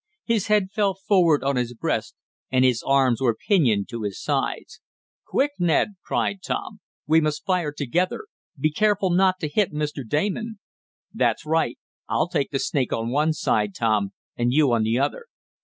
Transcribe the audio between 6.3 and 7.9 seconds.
Tom. "We must fire